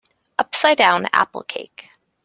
Upside 0.39 0.79
down 0.79 1.05
apple 1.13 1.43
cake. 1.43 1.91